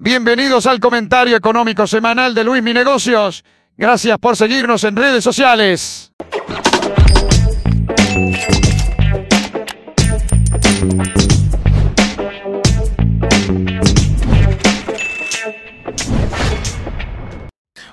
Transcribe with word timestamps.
Bienvenidos 0.00 0.66
al 0.66 0.78
comentario 0.78 1.36
económico 1.36 1.84
semanal 1.88 2.32
de 2.32 2.44
Luis 2.44 2.62
Mi 2.62 2.72
Negocios. 2.72 3.44
Gracias 3.76 4.16
por 4.18 4.36
seguirnos 4.36 4.84
en 4.84 4.94
redes 4.94 5.24
sociales. 5.24 6.12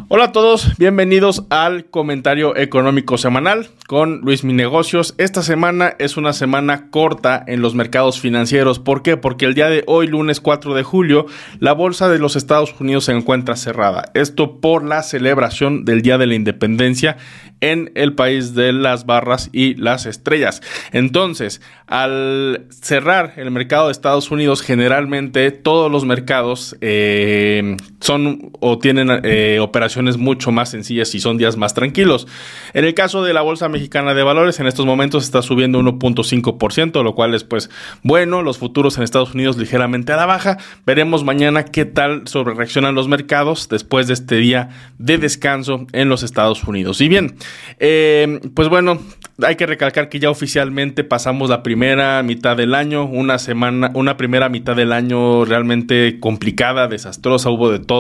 Hola 0.08 0.26
a 0.26 0.32
todos, 0.32 0.78
bienvenidos 0.78 1.46
al 1.50 1.86
comentario 1.86 2.56
económico 2.56 3.18
semanal 3.18 3.70
con 3.88 4.22
Luis 4.22 4.44
Mi 4.44 4.54
Negocios. 4.54 5.16
Esta 5.18 5.42
semana 5.42 5.96
es 5.98 6.16
una 6.16 6.32
semana 6.34 6.92
corta 6.92 7.44
en 7.48 7.64
los 7.64 7.74
mercados 7.74 8.20
financieros. 8.20 8.78
¿Por 8.78 9.02
qué? 9.02 9.18
Porque 9.18 9.46
el 9.46 9.56
día 9.56 9.68
de 9.68 9.84
hoy, 9.88 10.06
lunes 10.06 10.42
4 10.42 10.76
de 10.76 10.84
julio, 10.84 11.26
la 11.60 11.74
bolsa 11.74 12.08
de 12.08 12.20
los 12.20 12.36
Estados 12.36 12.76
Unidos 12.80 13.06
se 13.06 13.14
encuentra 13.14 13.56
cerrada. 13.56 14.12
Esto 14.14 14.62
por 14.62 14.84
la 14.84 15.02
celebración 15.02 15.86
del 15.86 16.04
Día 16.04 16.20
de 16.20 16.28
la 16.28 16.36
Independencia 16.36 17.18
en 17.62 17.92
el 17.96 18.14
país 18.14 18.54
de 18.54 18.74
las 18.74 19.08
barras 19.08 19.50
y 19.54 19.74
las 19.74 20.06
estrellas. 20.06 20.62
Entonces, 20.92 21.62
al 21.88 22.68
cerrar 22.70 23.34
el 23.38 23.50
mercado 23.50 23.88
de 23.88 23.94
Estados 23.94 24.30
Unidos, 24.30 24.62
generalmente 24.62 25.50
todos 25.50 25.92
los 25.92 26.06
mercados 26.06 26.76
eh, 26.82 27.76
son 28.06 28.52
o 28.60 28.78
tienen 28.78 29.10
eh, 29.24 29.60
operaciones 29.60 30.18
mucho 30.18 30.52
más 30.52 30.70
sencillas 30.70 31.14
y 31.16 31.20
son 31.20 31.38
días 31.38 31.58
más 31.58 31.74
tranquilos. 31.74 32.28
En 32.74 32.86
el 32.86 32.94
caso 32.94 33.24
de 33.24 33.34
la 33.34 33.42
Bolsa 33.42 33.68
Mexicana 33.68 34.14
de 34.14 34.24
Valores, 34.24 34.60
en 34.60 34.68
estos 34.68 34.86
momentos 34.86 35.24
está 35.24 35.42
subiendo 35.42 35.80
1.5%, 35.80 37.04
lo 37.04 37.16
cual 37.16 37.34
es 37.34 37.44
pues 37.44 37.70
bueno, 38.04 38.42
los 38.42 38.58
futuros 38.58 38.98
en 38.98 39.04
Estados 39.04 39.34
Unidos 39.34 39.58
ligeramente 39.58 40.14
a 40.14 40.18
la 40.18 40.26
baja. 40.26 40.58
Veremos 40.86 41.24
mañana 41.24 41.66
qué 41.66 41.86
tal 41.86 42.28
sobre 42.28 42.54
reaccionan 42.54 42.96
los 42.96 43.08
mercados 43.08 43.70
después 43.70 44.08
de 44.08 44.14
este 44.14 44.36
día 44.36 44.70
de 45.00 45.18
descanso 45.18 45.88
en 45.92 46.10
los 46.10 46.24
Estados 46.24 46.64
Unidos. 46.64 47.02
Y 47.02 47.10
bien, 47.10 47.36
eh, 47.80 48.40
pues 48.54 48.70
bueno, 48.70 49.00
hay 49.44 49.56
que 49.56 49.66
recalcar 49.66 50.10
que 50.10 50.20
ya 50.20 50.30
oficialmente 50.30 51.04
pasamos 51.04 51.50
la 51.50 51.62
primera 51.62 52.24
mitad 52.24 52.56
del 52.56 52.74
año, 52.74 53.06
una 53.06 53.38
semana, 53.38 53.92
una 53.94 54.16
primera 54.16 54.48
mitad 54.50 54.76
del 54.76 54.92
año 54.92 55.44
realmente 55.44 56.20
complicada, 56.20 56.88
desastrosa, 56.88 57.50
hubo 57.50 57.70
de 57.70 57.80
todo, 57.80 57.95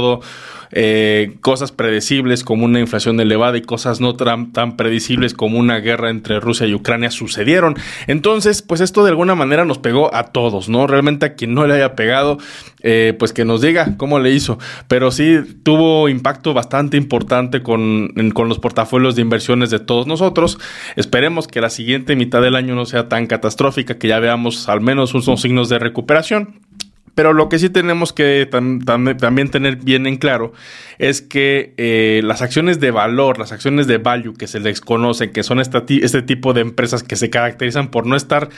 eh, 0.72 1.38
cosas 1.42 1.72
predecibles 1.72 2.44
como 2.44 2.66
una 2.66 2.80
inflación 2.80 3.20
elevada 3.20 3.58
y 3.58 3.62
cosas 3.62 4.02
no 4.02 4.16
tan, 4.16 4.52
tan, 4.52 4.76
predecibles 4.76 5.34
como 5.34 5.58
una 5.58 5.80
guerra 5.80 6.10
entre 6.10 6.40
Rusia 6.40 6.68
y 6.68 6.74
Ucrania 6.74 7.12
sucedieron. 7.12 7.76
Entonces, 8.08 8.62
pues 8.62 8.82
esto 8.82 9.04
de 9.04 9.12
alguna 9.12 9.36
manera 9.36 9.66
nos 9.66 9.78
pegó 9.78 10.14
a 10.14 10.26
todos, 10.34 10.70
¿no? 10.70 10.88
Realmente 10.88 11.26
a 11.26 11.36
quien 11.36 11.54
no 11.54 11.66
le 11.66 11.76
haya 11.76 11.96
pegado, 11.96 12.38
eh, 12.82 13.16
pues 13.18 13.32
que 13.32 13.46
nos 13.46 13.62
diga 13.62 13.96
cómo 13.98 14.20
le 14.20 14.32
hizo. 14.32 14.60
Pero 14.88 15.12
sí 15.12 15.38
tuvo 15.64 16.10
impacto 16.10 16.54
bastante 16.54 16.98
importante 16.98 17.62
con, 17.62 18.10
con 18.34 18.50
los 18.50 18.60
portafolios 18.60 19.16
de 19.16 19.22
inversiones 19.22 19.70
de 19.70 19.80
todos 19.80 20.08
nosotros. 20.08 20.60
Esperemos 20.96 21.48
que 21.48 21.62
la 21.62 21.70
siguiente 21.70 22.16
mitad 22.16 22.42
del 22.42 22.56
año 22.56 22.76
no 22.76 22.86
sea 22.86 23.08
tan 23.08 23.28
catastrófica, 23.28 23.98
que 23.98 24.08
ya 24.08 24.20
veamos 24.20 24.68
al 24.68 24.82
menos 24.82 25.14
unos 25.14 25.42
signos 25.42 25.70
de 25.70 25.80
recuperación. 25.80 26.60
Pero 27.16 27.33
lo 27.33 27.47
que 27.47 27.59
sí 27.59 27.69
tenemos 27.69 28.11
que 28.13 28.47
también 28.49 29.49
tener 29.49 29.77
bien 29.77 30.05
en 30.05 30.17
claro 30.17 30.52
es 30.97 31.21
que 31.21 31.73
eh, 31.77 32.21
las 32.23 32.41
acciones 32.41 32.80
de 32.80 32.91
valor, 32.91 33.39
las 33.39 33.52
acciones 33.52 33.88
de 33.88 33.97
value 33.97 34.33
que 34.33 34.47
se 34.47 34.59
les 34.59 34.81
conocen, 34.81 35.31
que 35.31 35.43
son 35.43 35.59
este 35.59 36.21
tipo 36.21 36.53
de 36.53 36.61
empresas 36.61 37.03
que 37.03 37.16
se 37.16 37.30
caracterizan 37.30 37.89
por 37.89 38.05
no 38.05 38.16
estar 38.16 38.49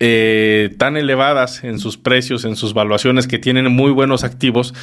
eh, 0.00 0.74
tan 0.78 0.96
elevadas 0.96 1.62
en 1.62 1.78
sus 1.78 1.96
precios, 1.98 2.44
en 2.44 2.56
sus 2.56 2.74
valuaciones, 2.74 3.26
que 3.26 3.38
tienen 3.38 3.70
muy 3.70 3.90
buenos 3.90 4.24
activos, 4.24 4.74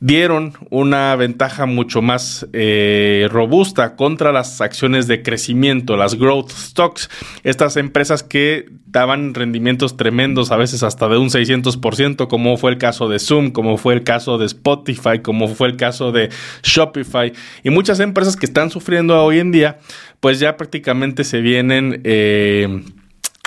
dieron 0.00 0.54
una 0.70 1.14
ventaja 1.16 1.66
mucho 1.66 2.02
más 2.02 2.46
eh, 2.52 3.28
robusta 3.30 3.96
contra 3.96 4.32
las 4.32 4.60
acciones 4.60 5.06
de 5.06 5.22
crecimiento, 5.22 5.96
las 5.96 6.14
growth 6.14 6.50
stocks, 6.50 7.10
estas 7.44 7.76
empresas 7.76 8.22
que 8.22 8.66
daban 8.86 9.34
rendimientos 9.34 9.96
tremendos, 9.96 10.50
a 10.50 10.56
veces 10.56 10.82
hasta 10.82 11.08
de 11.08 11.18
un 11.18 11.28
600%, 11.28 12.28
como 12.28 12.56
fue 12.56 12.70
el 12.70 12.77
caso 12.78 13.08
de 13.08 13.18
Zoom, 13.18 13.50
como 13.50 13.76
fue 13.76 13.94
el 13.94 14.04
caso 14.04 14.38
de 14.38 14.46
Spotify, 14.46 15.20
como 15.22 15.48
fue 15.48 15.68
el 15.68 15.76
caso 15.76 16.12
de 16.12 16.30
Shopify 16.62 17.32
y 17.62 17.70
muchas 17.70 18.00
empresas 18.00 18.36
que 18.36 18.46
están 18.46 18.70
sufriendo 18.70 19.22
hoy 19.22 19.38
en 19.38 19.52
día, 19.52 19.78
pues 20.20 20.40
ya 20.40 20.56
prácticamente 20.56 21.24
se 21.24 21.40
vienen... 21.40 22.00
Eh, 22.04 22.82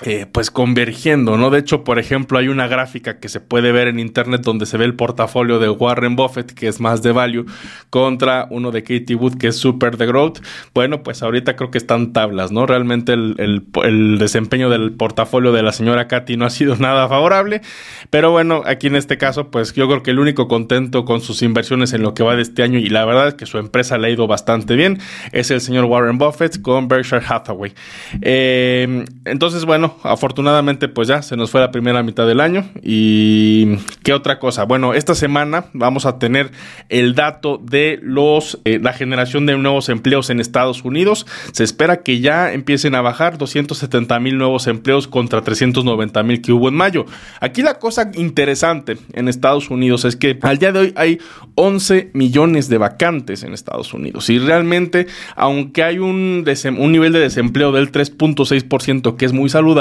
eh, 0.04 0.26
pues 0.32 0.50
convergiendo, 0.50 1.38
¿no? 1.38 1.52
De 1.52 1.60
hecho, 1.60 1.84
por 1.84 2.00
ejemplo, 2.00 2.40
hay 2.40 2.48
una 2.48 2.68
gráfica 2.68 3.20
que 3.20 3.30
se 3.30 3.40
puede 3.40 3.72
ver 3.72 3.88
en 3.88 4.00
internet 4.00 4.42
donde 4.42 4.66
se 4.66 4.78
ve 4.78 4.86
el 4.86 4.96
portafolio 4.96 5.60
de 5.60 5.70
Warren 5.70 6.16
Buffett, 6.16 6.54
que 6.54 6.68
es 6.68 6.80
más 6.80 7.04
de 7.04 7.12
value, 7.12 7.46
contra 7.92 8.48
uno 8.50 8.72
de 8.72 8.82
Katie 8.82 9.16
Wood, 9.16 9.38
que 9.38 9.48
es 9.48 9.58
super 9.58 9.98
de 9.98 10.08
growth. 10.08 10.40
Bueno, 10.74 11.04
pues 11.04 11.22
ahorita 11.22 11.56
creo 11.56 11.70
que 11.70 11.78
están 11.78 12.14
tablas, 12.14 12.52
¿no? 12.52 12.66
Realmente 12.66 13.14
el, 13.14 13.64
el 13.84 14.18
desempeño 14.18 14.72
del 14.72 14.92
portafolio 14.92 15.52
de 15.52 15.62
la 15.62 15.72
señora 15.72 16.08
Katy 16.08 16.36
no 16.36 16.46
ha 16.46 16.50
sido 16.50 16.76
nada 16.80 17.08
favorable, 17.08 17.62
pero 18.10 18.32
bueno, 18.32 18.64
aquí 18.66 18.88
en 18.88 18.96
este 18.96 19.20
caso, 19.20 19.52
pues 19.52 19.74
yo 19.74 19.88
creo 19.88 20.02
que 20.02 20.10
el 20.10 20.20
único 20.20 20.48
contento 20.48 21.06
con 21.06 21.22
sus 21.22 21.44
inversiones 21.44 21.94
en 21.94 22.02
lo 22.02 22.16
que 22.16 22.24
va 22.24 22.36
de 22.36 22.42
este 22.42 22.64
año, 22.64 22.80
y 22.80 22.90
la 22.90 23.06
verdad 23.06 23.28
es 23.28 23.34
que 23.36 23.46
su 23.46 23.60
empresa 23.60 24.00
le 24.00 24.08
ha 24.08 24.10
ido 24.10 24.26
bastante 24.26 24.76
bien, 24.76 24.98
es 25.32 25.52
el 25.52 25.62
señor 25.62 25.86
Warren 25.86 26.18
Buffett 26.18 26.60
con 26.62 26.88
Berkshire 26.88 27.22
Hathaway. 27.28 27.74
Eh, 28.22 29.06
entonces, 29.26 29.66
bueno, 29.66 29.91
afortunadamente 30.04 30.88
pues 30.88 31.08
ya 31.08 31.22
se 31.22 31.38
nos 31.38 31.52
fue 31.52 31.62
la 31.62 31.72
primera 31.72 32.04
mitad 32.04 32.28
del 32.28 32.40
año. 32.40 32.66
¿Y 32.82 33.78
qué 34.04 34.14
otra 34.14 34.40
cosa? 34.40 34.66
Bueno, 34.66 34.94
esta 34.94 35.16
semana 35.16 35.66
vamos 35.74 36.06
a 36.06 36.20
tener 36.20 36.52
el 36.90 37.16
dato 37.16 37.60
de 37.62 38.00
los 38.02 38.60
eh, 38.66 38.80
la 38.82 38.94
generación 38.94 39.46
de 39.46 39.58
nuevos 39.58 39.90
empleos 39.90 40.30
en 40.30 40.40
Estados 40.40 40.84
Unidos. 40.84 41.26
Se 41.52 41.64
espera 41.64 42.04
que 42.04 42.20
ya 42.20 42.54
empiecen 42.54 42.96
a 42.96 43.02
bajar 43.02 43.38
270 43.38 44.20
mil 44.20 44.38
nuevos 44.38 44.68
empleos 44.68 45.08
contra 45.08 45.42
390 45.42 46.24
mil 46.24 46.42
que 46.42 46.54
hubo 46.54 46.70
en 46.70 46.76
mayo. 46.76 47.06
Aquí 47.40 47.62
la 47.62 47.80
cosa 47.80 48.12
interesante 48.16 48.98
en 49.14 49.28
Estados 49.28 49.70
Unidos 49.70 50.06
es 50.06 50.16
que 50.16 50.38
al 50.42 50.58
día 50.58 50.72
de 50.72 50.80
hoy 50.80 50.94
hay 50.96 51.20
11 51.56 52.12
millones 52.14 52.70
de 52.70 52.78
vacantes 52.78 53.44
en 53.44 53.54
Estados 53.54 53.94
Unidos. 53.94 54.30
Y 54.30 54.40
realmente, 54.40 55.08
aunque 55.36 55.84
hay 55.84 56.00
un, 56.00 56.46
un 56.78 56.92
nivel 56.92 57.14
de 57.14 57.20
desempleo 57.20 57.72
del 57.72 57.92
3.6% 57.92 59.16
que 59.16 59.26
es 59.26 59.34
muy 59.34 59.50
saludable, 59.50 59.81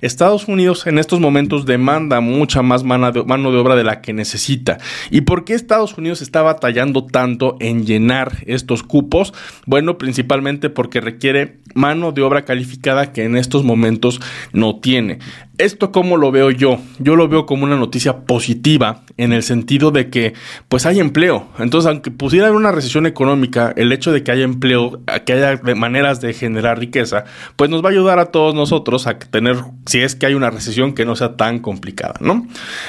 Estados 0.00 0.48
Unidos 0.48 0.86
en 0.86 0.98
estos 0.98 1.20
momentos 1.20 1.66
demanda 1.66 2.20
mucha 2.20 2.62
más 2.62 2.84
mano 2.84 3.10
de, 3.12 3.24
mano 3.24 3.52
de 3.52 3.58
obra 3.58 3.76
de 3.76 3.84
la 3.84 4.00
que 4.00 4.12
necesita. 4.12 4.78
¿Y 5.10 5.22
por 5.22 5.44
qué 5.44 5.54
Estados 5.54 5.96
Unidos 5.98 6.22
está 6.22 6.42
batallando 6.42 7.04
tanto 7.04 7.56
en 7.60 7.86
llenar 7.86 8.38
estos 8.46 8.82
cupos? 8.82 9.34
Bueno, 9.66 9.98
principalmente 9.98 10.70
porque 10.70 11.00
requiere 11.00 11.58
mano 11.74 12.12
de 12.12 12.22
obra 12.22 12.44
calificada 12.44 13.12
que 13.12 13.24
en 13.24 13.36
estos 13.36 13.64
momentos 13.64 14.20
no 14.52 14.76
tiene. 14.76 15.18
¿Esto 15.58 15.92
cómo 15.92 16.16
lo 16.16 16.32
veo 16.32 16.50
yo? 16.50 16.78
Yo 16.98 17.14
lo 17.14 17.28
veo 17.28 17.46
como 17.46 17.64
una 17.64 17.76
noticia 17.76 18.24
positiva 18.24 19.02
en 19.16 19.32
el 19.32 19.44
sentido 19.44 19.92
de 19.92 20.10
que 20.10 20.34
pues 20.68 20.84
hay 20.84 20.98
empleo. 20.98 21.46
Entonces, 21.58 21.88
aunque 21.88 22.10
pusiera 22.10 22.46
haber 22.46 22.56
una 22.56 22.72
recesión 22.72 23.06
económica, 23.06 23.72
el 23.76 23.92
hecho 23.92 24.10
de 24.10 24.24
que 24.24 24.32
haya 24.32 24.42
empleo, 24.42 25.00
que 25.24 25.32
haya 25.32 25.60
maneras 25.76 26.20
de 26.20 26.32
generar 26.32 26.80
riqueza, 26.80 27.24
pues 27.54 27.70
nos 27.70 27.84
va 27.84 27.90
a 27.90 27.92
ayudar 27.92 28.18
a 28.18 28.26
todos 28.26 28.54
nosotros 28.54 29.06
a 29.06 29.18
tener, 29.18 29.56
si 29.86 30.00
es 30.00 30.16
que 30.16 30.26
hay 30.26 30.34
una 30.34 30.50
recesión 30.50 30.92
que 30.92 31.04
no 31.04 31.14
sea 31.14 31.36
tan 31.36 31.60
complicada, 31.60 32.14
¿no? 32.20 32.46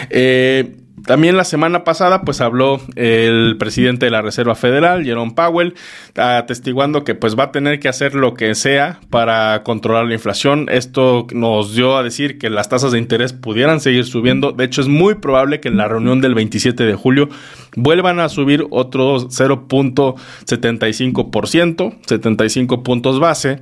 Eh, 0.09 0.75
también 1.05 1.37
la 1.37 1.43
semana 1.43 1.83
pasada, 1.83 2.21
pues 2.21 2.41
habló 2.41 2.81
el 2.95 3.57
presidente 3.57 4.05
de 4.05 4.11
la 4.11 4.21
Reserva 4.21 4.55
Federal, 4.55 5.03
Jerome 5.03 5.33
Powell, 5.33 5.75
atestiguando 6.15 7.03
que 7.03 7.15
pues 7.15 7.37
va 7.37 7.45
a 7.45 7.51
tener 7.51 7.79
que 7.79 7.87
hacer 7.87 8.15
lo 8.15 8.33
que 8.33 8.55
sea 8.55 8.99
para 9.09 9.63
controlar 9.63 10.05
la 10.05 10.13
inflación. 10.13 10.67
Esto 10.69 11.27
nos 11.31 11.75
dio 11.75 11.97
a 11.97 12.03
decir 12.03 12.37
que 12.37 12.49
las 12.49 12.69
tasas 12.69 12.91
de 12.91 12.99
interés 12.99 13.33
pudieran 13.33 13.79
seguir 13.79 14.05
subiendo. 14.05 14.51
De 14.51 14.65
hecho, 14.65 14.81
es 14.81 14.87
muy 14.87 15.15
probable 15.15 15.59
que 15.59 15.69
en 15.69 15.77
la 15.77 15.87
reunión 15.87 16.21
del 16.21 16.35
27 16.35 16.83
de 16.83 16.95
julio 16.95 17.29
vuelvan 17.75 18.19
a 18.19 18.29
subir 18.29 18.65
otro 18.69 19.17
0.75%, 19.17 21.95
75 22.05 22.83
puntos 22.83 23.19
base. 23.19 23.61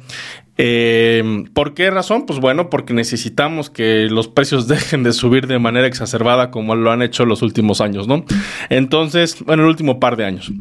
Eh, 0.57 1.45
¿Por 1.53 1.73
qué 1.73 1.89
razón? 1.89 2.25
Pues 2.25 2.39
bueno, 2.39 2.69
porque 2.69 2.93
necesitamos 2.93 3.69
que 3.69 4.07
los 4.09 4.27
precios 4.27 4.67
dejen 4.67 5.03
de 5.03 5.13
subir 5.13 5.47
de 5.47 5.59
manera 5.59 5.87
exacerbada 5.87 6.51
como 6.51 6.75
lo 6.75 6.91
han 6.91 7.01
hecho 7.01 7.25
los 7.25 7.41
últimos 7.41 7.81
años, 7.81 8.07
¿no? 8.07 8.25
Entonces, 8.69 9.43
bueno, 9.45 9.63
el 9.63 9.69
último 9.69 9.99
par 9.99 10.15
de 10.15 10.25
años. 10.25 10.51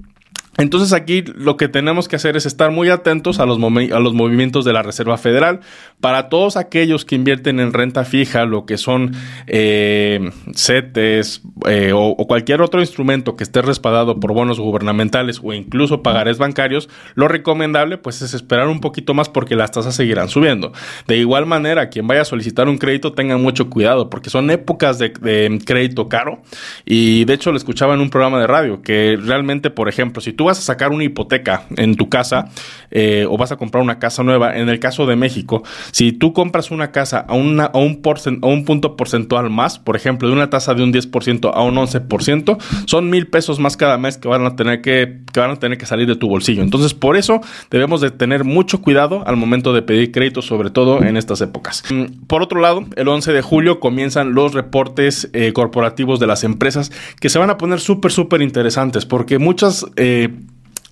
Entonces 0.58 0.92
aquí 0.92 1.24
lo 1.34 1.56
que 1.56 1.68
tenemos 1.68 2.08
que 2.08 2.16
hacer 2.16 2.36
es 2.36 2.44
estar 2.44 2.70
muy 2.70 2.90
atentos 2.90 3.40
a 3.40 3.46
los, 3.46 3.58
a 3.58 4.00
los 4.00 4.12
movimientos 4.12 4.66
de 4.66 4.74
la 4.74 4.82
Reserva 4.82 5.16
Federal. 5.16 5.60
Para 6.00 6.28
todos 6.28 6.58
aquellos 6.58 7.06
que 7.06 7.14
invierten 7.14 7.58
en 7.58 7.72
renta 7.72 8.04
fija, 8.04 8.44
lo 8.44 8.66
que 8.66 8.76
son 8.76 9.12
eh, 9.46 10.30
CETES 10.54 11.42
eh, 11.68 11.92
o, 11.94 12.16
cualquier 12.26 12.60
otro 12.60 12.80
instrumento 12.80 13.34
que 13.34 13.44
esté 13.44 13.62
respaldado 13.62 14.20
por 14.20 14.34
bonos 14.34 14.60
gubernamentales 14.60 15.40
o 15.42 15.54
incluso 15.54 16.02
pagarés 16.02 16.36
bancarios, 16.36 16.90
lo 17.14 17.28
recomendable 17.28 17.96
pues 17.96 18.20
es 18.20 18.34
esperar 18.34 18.68
un 18.68 18.80
poquito 18.80 19.14
más 19.14 19.30
porque 19.30 19.56
las 19.56 19.70
tasas 19.70 19.94
seguirán 19.94 20.28
subiendo. 20.28 20.72
De 21.06 21.16
igual 21.16 21.46
manera, 21.46 21.88
quien 21.88 22.06
vaya 22.06 22.22
a 22.22 22.26
solicitar 22.26 22.68
un 22.68 22.76
crédito 22.76 23.14
tenga 23.14 23.38
mucho 23.38 23.70
cuidado 23.70 24.10
porque 24.10 24.28
son 24.28 24.50
épocas 24.50 24.98
de, 24.98 25.08
de 25.08 25.60
crédito 25.64 26.10
caro 26.10 26.42
y 26.84 27.24
de 27.24 27.32
hecho 27.32 27.52
lo 27.52 27.56
escuchaba 27.56 27.94
en 27.94 28.00
un 28.00 28.10
programa 28.10 28.38
de 28.38 28.46
radio 28.46 28.82
que 28.82 29.18
realmente, 29.18 29.70
por 29.70 29.88
ejemplo, 29.88 30.20
si 30.20 30.34
tú 30.34 30.41
vas 30.44 30.58
a 30.58 30.62
sacar 30.62 30.92
una 30.92 31.04
hipoteca 31.04 31.64
en 31.76 31.96
tu 31.96 32.08
casa 32.08 32.48
eh, 32.90 33.26
o 33.28 33.36
vas 33.36 33.52
a 33.52 33.56
comprar 33.56 33.82
una 33.82 33.98
casa 33.98 34.22
nueva, 34.22 34.56
en 34.56 34.68
el 34.68 34.78
caso 34.78 35.06
de 35.06 35.16
México, 35.16 35.62
si 35.90 36.12
tú 36.12 36.32
compras 36.32 36.70
una 36.70 36.92
casa 36.92 37.24
a, 37.28 37.34
una, 37.34 37.66
a, 37.66 37.78
un, 37.78 38.00
un 38.42 38.64
punto 38.64 38.96
porcentual 38.96 39.50
más, 39.50 39.78
por 39.78 39.96
ejemplo, 39.96 40.28
de 40.28 40.34
una 40.34 40.50
tasa 40.50 40.74
de 40.74 40.82
un 40.82 40.92
10% 40.92 41.50
a 41.54 41.62
un 41.62 41.74
11%, 41.76 42.58
son 42.86 43.10
mil 43.10 43.26
pesos 43.26 43.58
más 43.58 43.76
cada 43.76 43.98
mes 43.98 44.18
que 44.18 44.28
van 44.28 44.44
a 44.46 44.56
tener 44.56 44.82
que, 44.82 45.20
que 45.32 45.40
van 45.40 45.50
a 45.50 45.56
tener 45.56 45.78
que 45.78 45.86
salir 45.86 46.06
de 46.06 46.16
tu 46.16 46.28
bolsillo. 46.28 46.62
Entonces, 46.62 46.94
por 46.94 47.16
eso 47.16 47.40
debemos 47.70 48.00
de 48.00 48.10
tener 48.10 48.44
mucho 48.44 48.82
cuidado 48.82 49.26
al 49.26 49.36
momento 49.36 49.72
de 49.72 49.82
pedir 49.82 50.12
crédito, 50.12 50.42
sobre 50.42 50.70
todo 50.70 51.02
en 51.02 51.16
estas 51.16 51.40
épocas. 51.40 51.84
Mm, 51.90 52.26
por 52.26 52.42
otro 52.42 52.60
lado, 52.60 52.84
el 52.96 53.08
11 53.08 53.32
de 53.32 53.42
julio 53.42 53.80
comienzan 53.80 54.34
los 54.34 54.54
reportes 54.54 55.30
eh, 55.32 55.52
corporativos 55.52 56.20
de 56.20 56.26
las 56.26 56.44
empresas 56.44 56.92
que 57.20 57.28
se 57.28 57.38
van 57.38 57.50
a 57.50 57.58
poner 57.58 57.80
súper, 57.80 58.12
súper 58.12 58.42
interesantes 58.42 59.06
porque 59.06 59.38
muchas 59.38 59.86
eh, 59.96 60.30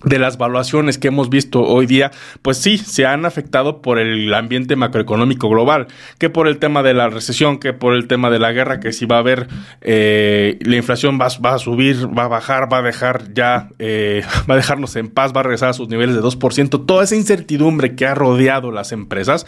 de 0.03 0.19
las 0.19 0.37
valuaciones 0.37 0.97
que 0.97 1.09
hemos 1.09 1.29
visto 1.29 1.61
hoy 1.61 1.85
día, 1.85 2.11
pues 2.41 2.57
sí, 2.57 2.77
se 2.77 3.05
han 3.05 3.25
afectado 3.25 3.81
por 3.81 3.99
el 3.99 4.33
ambiente 4.33 4.75
macroeconómico 4.75 5.49
global, 5.49 5.87
que 6.17 6.29
por 6.29 6.47
el 6.47 6.57
tema 6.57 6.83
de 6.83 6.93
la 6.93 7.09
recesión, 7.09 7.59
que 7.59 7.73
por 7.73 7.93
el 7.93 8.07
tema 8.07 8.29
de 8.29 8.39
la 8.39 8.51
guerra, 8.51 8.79
que 8.79 8.93
si 8.93 9.05
va 9.05 9.17
a 9.17 9.19
haber, 9.19 9.47
eh, 9.81 10.57
la 10.61 10.75
inflación 10.75 11.19
va, 11.19 11.27
va, 11.43 11.55
a 11.55 11.59
subir, 11.59 12.07
va 12.17 12.25
a 12.25 12.27
bajar, 12.27 12.71
va 12.71 12.79
a 12.79 12.81
dejar 12.81 13.33
ya, 13.33 13.69
eh, 13.79 14.23
va 14.49 14.55
a 14.55 14.57
dejarnos 14.57 14.95
en 14.95 15.09
paz, 15.09 15.33
va 15.35 15.41
a 15.41 15.43
regresar 15.43 15.69
a 15.69 15.73
sus 15.73 15.89
niveles 15.89 16.15
de 16.15 16.21
2%, 16.21 16.85
toda 16.85 17.03
esa 17.03 17.15
incertidumbre 17.15 17.95
que 17.95 18.05
ha 18.05 18.15
rodeado 18.15 18.71
las 18.71 18.91
empresas, 18.91 19.45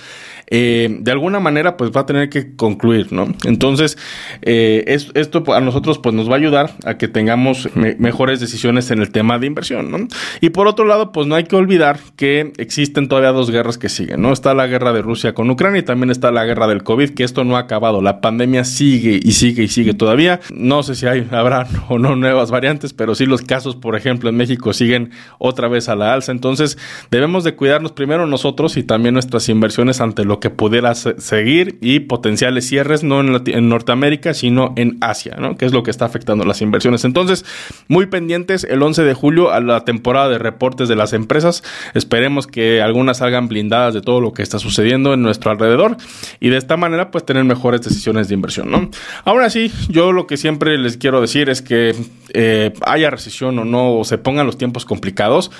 eh, 0.47 0.97
de 0.99 1.11
alguna 1.11 1.39
manera 1.39 1.77
pues 1.77 1.91
va 1.91 2.01
a 2.01 2.05
tener 2.05 2.29
que 2.29 2.55
concluir, 2.55 3.11
¿no? 3.11 3.27
Entonces, 3.45 3.97
es, 4.41 5.09
esto 5.15 5.43
a 5.53 5.61
nosotros 5.61 5.99
pues 5.99 6.13
nos 6.13 6.29
va 6.29 6.33
a 6.33 6.37
ayudar 6.37 6.75
a 6.85 6.97
que 6.97 7.07
tengamos 7.07 7.69
mejores 7.75 8.39
decisiones 8.39 8.91
en 8.91 8.99
el 8.99 9.11
tema 9.11 9.39
de 9.39 9.47
inversión, 9.47 9.89
¿no? 9.89 10.07
Y 10.43 10.49
por 10.49 10.67
otro 10.67 10.83
lado, 10.83 11.13
pues 11.13 11.25
no 11.25 11.35
hay 11.35 11.45
que 11.45 11.55
olvidar 11.55 12.01
que 12.17 12.51
existen 12.57 13.07
todavía 13.07 13.31
dos 13.31 13.49
guerras 13.49 13.77
que 13.77 13.87
siguen, 13.87 14.21
¿no? 14.21 14.33
Está 14.33 14.53
la 14.53 14.67
guerra 14.67 14.91
de 14.91 15.01
Rusia 15.01 15.33
con 15.33 15.49
Ucrania 15.49 15.79
y 15.79 15.83
también 15.83 16.09
está 16.09 16.33
la 16.33 16.43
guerra 16.43 16.67
del 16.67 16.83
COVID, 16.83 17.11
que 17.11 17.23
esto 17.23 17.45
no 17.45 17.55
ha 17.55 17.59
acabado. 17.59 18.01
La 18.01 18.19
pandemia 18.19 18.65
sigue 18.65 19.21
y 19.23 19.31
sigue 19.31 19.63
y 19.63 19.67
sigue 19.69 19.93
todavía. 19.93 20.41
No 20.53 20.83
sé 20.83 20.95
si 20.95 21.05
habrá 21.07 21.65
o 21.87 21.97
no 21.97 22.17
nuevas 22.17 22.51
variantes, 22.51 22.91
pero 22.91 23.15
sí 23.15 23.25
los 23.25 23.41
casos, 23.41 23.77
por 23.77 23.95
ejemplo, 23.95 24.27
en 24.27 24.35
México 24.35 24.73
siguen 24.73 25.11
otra 25.37 25.69
vez 25.69 25.87
a 25.87 25.95
la 25.95 26.13
alza. 26.13 26.33
Entonces, 26.33 26.77
debemos 27.09 27.45
de 27.45 27.55
cuidarnos 27.55 27.93
primero 27.93 28.27
nosotros 28.27 28.75
y 28.75 28.83
también 28.83 29.13
nuestras 29.13 29.47
inversiones 29.47 30.01
ante 30.01 30.25
lo 30.25 30.41
que 30.41 30.49
pudiera 30.49 30.93
seguir 30.93 31.77
y 31.79 32.01
potenciales 32.01 32.67
cierres, 32.67 33.01
no 33.01 33.21
en, 33.21 33.41
en 33.45 33.69
Norteamérica, 33.69 34.33
sino 34.33 34.73
en 34.75 34.97
Asia, 34.99 35.37
¿no? 35.39 35.55
Que 35.55 35.63
es 35.63 35.71
lo 35.71 35.83
que 35.83 35.91
está 35.91 36.03
afectando 36.03 36.43
las 36.43 36.61
inversiones. 36.61 37.05
Entonces, 37.05 37.45
muy 37.87 38.07
pendientes 38.07 38.65
el 38.65 38.83
11 38.83 39.03
de 39.03 39.13
julio 39.13 39.49
a 39.49 39.61
la 39.61 39.85
temporada 39.85 40.32
de 40.32 40.32
de 40.33 40.39
reportes 40.39 40.89
de 40.89 40.95
las 40.95 41.13
empresas. 41.13 41.63
Esperemos 41.93 42.47
que 42.47 42.81
algunas 42.81 43.17
salgan 43.17 43.47
blindadas 43.47 43.93
de 43.93 44.01
todo 44.01 44.21
lo 44.21 44.33
que 44.33 44.41
está 44.41 44.59
sucediendo 44.59 45.13
en 45.13 45.21
nuestro 45.21 45.51
alrededor 45.51 45.97
y 46.39 46.49
de 46.49 46.57
esta 46.57 46.77
manera 46.77 47.11
pues 47.11 47.25
tener 47.25 47.43
mejores 47.43 47.81
decisiones 47.81 48.27
de 48.27 48.33
inversión, 48.33 48.69
¿no? 48.69 48.89
Ahora 49.25 49.49
sí, 49.49 49.71
yo 49.89 50.11
lo 50.11 50.27
que 50.27 50.37
siempre 50.37 50.77
les 50.77 50.97
quiero 50.97 51.21
decir 51.21 51.49
es 51.49 51.61
que 51.61 51.95
eh, 52.33 52.73
haya 52.85 53.09
recesión 53.09 53.57
o 53.59 53.65
no, 53.65 53.97
o 53.97 54.03
se 54.03 54.17
pongan 54.17 54.45
los 54.45 54.57
tiempos 54.57 54.85
complicados, 54.85 55.51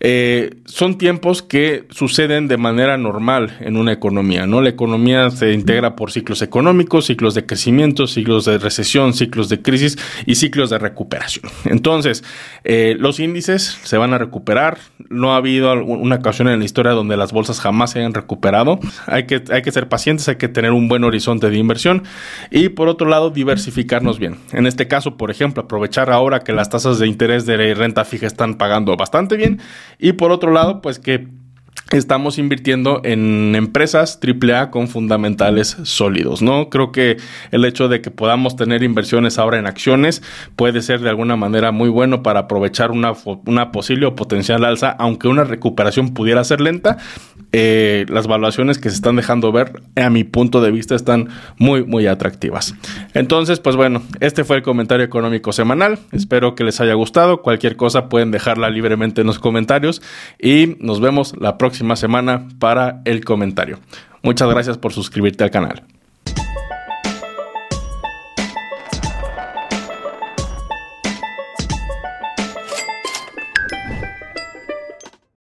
eh, 0.00 0.56
son 0.64 0.96
tiempos 0.96 1.42
que 1.42 1.86
suceden 1.90 2.46
de 2.46 2.56
manera 2.56 2.96
normal 2.96 3.56
en 3.60 3.76
una 3.76 3.92
economía, 3.92 4.46
¿no? 4.46 4.60
La 4.60 4.68
economía 4.68 5.30
se 5.30 5.52
integra 5.52 5.96
por 5.96 6.12
ciclos 6.12 6.40
económicos, 6.40 7.06
ciclos 7.06 7.34
de 7.34 7.46
crecimiento, 7.46 8.06
ciclos 8.06 8.44
de 8.44 8.58
recesión, 8.58 9.12
ciclos 9.12 9.48
de 9.48 9.60
crisis 9.60 9.98
y 10.24 10.36
ciclos 10.36 10.70
de 10.70 10.78
recuperación. 10.78 11.50
Entonces, 11.64 12.22
eh, 12.62 12.94
los 12.98 13.18
índices 13.18 13.78
se 13.82 13.98
van 13.98 14.14
a 14.14 14.18
recuperar. 14.18 14.78
No 15.08 15.32
ha 15.32 15.36
habido 15.36 15.72
una 15.84 16.16
ocasión 16.16 16.48
en 16.48 16.60
la 16.60 16.64
historia 16.64 16.92
donde 16.92 17.16
las 17.16 17.32
bolsas 17.32 17.60
jamás 17.60 17.90
se 17.90 17.98
hayan 17.98 18.14
recuperado. 18.14 18.78
Hay 19.06 19.26
que, 19.26 19.42
hay 19.50 19.62
que 19.62 19.72
ser 19.72 19.88
pacientes, 19.88 20.28
hay 20.28 20.36
que 20.36 20.48
tener 20.48 20.72
un 20.72 20.88
buen 20.88 21.02
horizonte 21.02 21.50
de 21.50 21.56
inversión 21.56 22.04
y 22.50 22.68
por 22.68 22.88
otro 22.88 23.08
lado, 23.08 23.30
diversificarnos 23.30 24.18
bien. 24.18 24.36
En 24.52 24.66
este 24.66 24.86
caso, 24.86 25.16
por 25.16 25.30
ejemplo, 25.30 25.64
aprovechar 25.64 26.10
ahora 26.10 26.40
que 26.40 26.52
las 26.52 26.70
tasas 26.70 26.98
de 26.98 27.06
interés 27.08 27.46
de 27.46 27.74
renta 27.74 28.04
fija 28.04 28.26
están 28.26 28.54
pagando 28.56 28.96
bastante 28.96 29.36
bien 29.36 29.60
y 29.98 30.12
por 30.12 30.30
otro 30.30 30.52
lado, 30.52 30.80
pues 30.80 30.98
que 30.98 31.28
estamos 31.90 32.38
invirtiendo 32.38 33.00
en 33.04 33.54
empresas 33.54 34.18
AAA 34.22 34.70
con 34.70 34.88
fundamentales 34.88 35.76
sólidos, 35.84 36.42
¿no? 36.42 36.68
Creo 36.68 36.92
que 36.92 37.16
el 37.50 37.64
hecho 37.64 37.88
de 37.88 38.00
que 38.00 38.10
podamos 38.10 38.56
tener 38.56 38.82
inversiones 38.82 39.38
ahora 39.38 39.58
en 39.58 39.66
acciones 39.66 40.22
puede 40.56 40.82
ser 40.82 41.00
de 41.00 41.08
alguna 41.08 41.36
manera 41.36 41.72
muy 41.72 41.88
bueno 41.88 42.22
para 42.22 42.40
aprovechar 42.40 42.90
una, 42.90 43.12
una 43.46 43.72
posible 43.72 44.06
o 44.06 44.14
potencial 44.14 44.64
alza, 44.64 44.90
aunque 44.98 45.28
una 45.28 45.44
recuperación 45.44 46.12
pudiera 46.12 46.44
ser 46.44 46.60
lenta. 46.60 46.98
Eh, 47.52 48.04
las 48.10 48.26
valuaciones 48.26 48.78
que 48.78 48.90
se 48.90 48.96
están 48.96 49.16
dejando 49.16 49.50
ver, 49.52 49.72
a 49.96 50.10
mi 50.10 50.24
punto 50.24 50.60
de 50.60 50.70
vista, 50.70 50.94
están 50.94 51.28
muy, 51.56 51.84
muy 51.84 52.06
atractivas. 52.06 52.74
Entonces, 53.14 53.60
pues 53.60 53.76
bueno, 53.76 54.02
este 54.20 54.44
fue 54.44 54.56
el 54.56 54.62
comentario 54.62 55.04
económico 55.04 55.52
semanal. 55.52 55.98
Espero 56.12 56.54
que 56.54 56.64
les 56.64 56.80
haya 56.82 56.92
gustado. 56.92 57.40
Cualquier 57.40 57.76
cosa 57.76 58.10
pueden 58.10 58.30
dejarla 58.30 58.68
libremente 58.68 59.22
en 59.22 59.26
los 59.26 59.38
comentarios 59.38 60.02
y 60.38 60.76
nos 60.80 61.00
vemos 61.00 61.34
la 61.40 61.56
próxima 61.78 61.94
semana 61.94 62.48
para 62.58 63.02
el 63.04 63.24
comentario. 63.24 63.78
Muchas 64.24 64.48
gracias 64.48 64.76
por 64.76 64.92
suscribirte 64.92 65.44
al 65.44 65.52
canal. 65.52 65.84